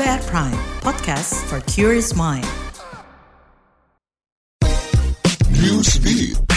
KBR 0.00 0.26
Prime, 0.28 0.58
podcast 0.80 1.44
for 1.44 1.60
curious 1.70 2.16
mind. 2.16 2.46
Newsbeat. 5.52 6.49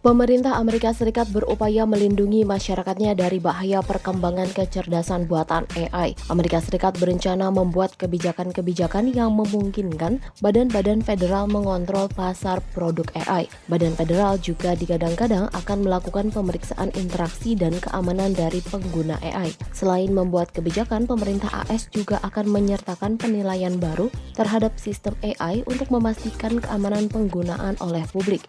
Pemerintah 0.00 0.56
Amerika 0.56 0.96
Serikat 0.96 1.28
berupaya 1.28 1.84
melindungi 1.84 2.40
masyarakatnya 2.48 3.12
dari 3.12 3.36
bahaya 3.36 3.84
perkembangan 3.84 4.48
kecerdasan 4.48 5.28
buatan 5.28 5.68
AI. 5.76 6.16
Amerika 6.32 6.56
Serikat 6.56 6.96
berencana 6.96 7.52
membuat 7.52 8.00
kebijakan-kebijakan 8.00 9.12
yang 9.12 9.36
memungkinkan 9.36 10.24
badan-badan 10.40 11.04
federal 11.04 11.44
mengontrol 11.52 12.08
pasar 12.08 12.64
produk 12.72 13.04
AI. 13.12 13.44
Badan 13.68 13.92
federal 13.92 14.40
juga 14.40 14.72
digadang-gadang 14.72 15.52
akan 15.52 15.78
melakukan 15.84 16.32
pemeriksaan 16.32 16.88
interaksi 16.96 17.52
dan 17.52 17.76
keamanan 17.76 18.32
dari 18.32 18.64
pengguna 18.72 19.20
AI. 19.20 19.52
Selain 19.76 20.08
membuat 20.08 20.48
kebijakan, 20.56 21.04
pemerintah 21.04 21.52
AS 21.68 21.92
juga 21.92 22.16
akan 22.24 22.48
menyertakan 22.48 23.20
penilaian 23.20 23.76
baru 23.76 24.08
terhadap 24.32 24.72
sistem 24.80 25.12
AI 25.20 25.60
untuk 25.68 25.92
memastikan 25.92 26.56
keamanan 26.56 27.12
penggunaan 27.12 27.76
oleh 27.84 28.00
publik. 28.08 28.48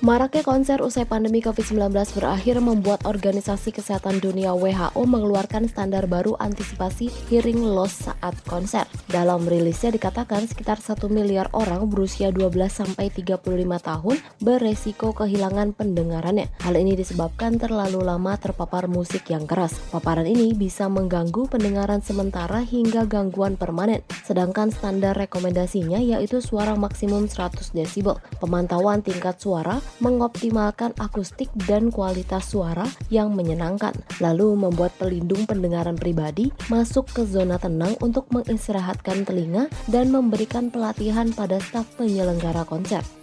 Maraknya 0.00 0.40
konser 0.40 0.80
usai 0.80 1.04
pandemi 1.04 1.44
COVID-19 1.44 1.92
berakhir 1.92 2.56
membuat 2.64 3.04
Organisasi 3.04 3.68
Kesehatan 3.68 4.16
Dunia 4.16 4.56
WHO 4.56 4.96
mengeluarkan 4.96 5.68
standar 5.68 6.08
baru 6.08 6.40
antisipasi 6.40 7.12
hearing 7.28 7.60
loss 7.60 8.08
saat 8.08 8.32
konser. 8.48 8.88
Dalam 9.12 9.44
rilisnya 9.44 9.92
dikatakan 9.92 10.48
sekitar 10.48 10.80
1 10.80 11.04
miliar 11.12 11.52
orang 11.52 11.84
berusia 11.92 12.32
12 12.32 12.48
sampai 12.72 13.12
35 13.12 13.44
tahun 13.60 14.16
beresiko 14.40 15.12
kehilangan 15.12 15.76
pendengarannya. 15.76 16.48
Hal 16.64 16.80
ini 16.80 16.96
disebabkan 16.96 17.60
terlalu 17.60 18.00
lama 18.00 18.40
terpapar 18.40 18.88
musik 18.88 19.28
yang 19.28 19.44
keras. 19.44 19.76
Paparan 19.92 20.24
ini 20.24 20.56
bisa 20.56 20.88
mengganggu 20.88 21.44
pendengaran 21.44 22.00
sementara 22.00 22.64
hingga 22.64 23.04
gangguan 23.04 23.60
permanen. 23.60 24.00
Sedangkan 24.24 24.72
standar 24.72 25.12
rekomendasinya 25.12 26.00
yaitu 26.00 26.40
suara 26.40 26.72
maksimum 26.72 27.28
100 27.28 27.76
desibel. 27.76 28.16
Pemantauan 28.40 29.04
tingkat 29.04 29.36
suara 29.36 29.89
mengoptimalkan 29.98 30.94
akustik 31.02 31.50
dan 31.66 31.90
kualitas 31.90 32.54
suara 32.54 32.86
yang 33.10 33.34
menyenangkan, 33.34 33.92
lalu 34.22 34.54
membuat 34.54 34.94
pelindung 34.96 35.44
pendengaran 35.50 35.98
pribadi 35.98 36.54
masuk 36.70 37.10
ke 37.10 37.26
zona 37.26 37.58
tenang 37.58 37.98
untuk 37.98 38.30
mengistirahatkan 38.30 39.26
telinga 39.26 39.66
dan 39.90 40.14
memberikan 40.14 40.70
pelatihan 40.70 41.34
pada 41.34 41.58
staf 41.58 41.90
penyelenggara 41.98 42.62
konser. 42.62 43.19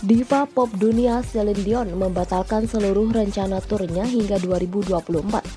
Diva 0.00 0.48
pop 0.48 0.72
dunia 0.80 1.20
Celine 1.20 1.60
Dion 1.60 1.92
membatalkan 1.92 2.64
seluruh 2.64 3.12
rencana 3.12 3.60
turnya 3.60 4.00
hingga 4.08 4.40
2024. 4.40 4.96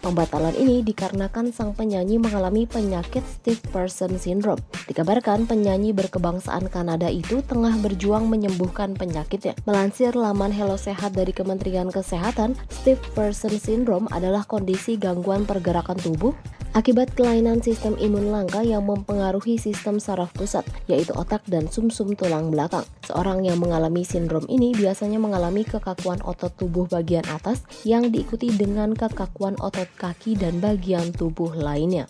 Pembatalan 0.03 0.51
ini 0.59 0.83
dikarenakan 0.83 1.55
sang 1.55 1.71
penyanyi 1.71 2.19
mengalami 2.19 2.67
penyakit 2.67 3.23
stiff 3.23 3.63
person 3.71 4.19
syndrome. 4.19 4.59
Dikabarkan 4.91 5.47
penyanyi 5.47 5.95
berkebangsaan 5.95 6.67
Kanada 6.67 7.07
itu 7.07 7.39
tengah 7.39 7.71
berjuang 7.79 8.27
menyembuhkan 8.27 8.99
penyakitnya. 8.99 9.55
Melansir 9.63 10.11
laman 10.11 10.51
Hello 10.51 10.75
Sehat 10.75 11.15
dari 11.15 11.31
Kementerian 11.31 11.87
Kesehatan, 11.87 12.59
stiff 12.67 12.99
person 13.15 13.55
syndrome 13.55 14.11
adalah 14.11 14.43
kondisi 14.43 14.99
gangguan 14.99 15.47
pergerakan 15.47 15.95
tubuh 15.95 16.35
akibat 16.73 17.13
kelainan 17.13 17.61
sistem 17.61 17.93
imun 18.01 18.33
langka 18.33 18.65
yang 18.65 18.85
mempengaruhi 18.85 19.61
sistem 19.61 20.01
saraf 20.01 20.33
pusat, 20.33 20.65
yaitu 20.89 21.13
otak 21.13 21.45
dan 21.45 21.69
sumsum 21.69 22.13
-sum 22.13 22.17
tulang 22.17 22.49
belakang. 22.49 22.83
Seorang 23.05 23.45
yang 23.45 23.61
mengalami 23.61 24.01
sindrom 24.01 24.43
ini 24.49 24.73
biasanya 24.73 25.21
mengalami 25.21 25.63
kekakuan 25.63 26.19
otot 26.25 26.53
tubuh 26.57 26.89
bagian 26.89 27.25
atas 27.29 27.63
yang 27.85 28.09
diikuti 28.09 28.49
dengan 28.51 28.97
kekakuan 28.97 29.55
otot 29.61 29.87
kaki 29.95 30.35
dan 30.35 30.57
bagian 30.57 31.13
tubuh 31.13 31.53
lainnya. 31.53 32.09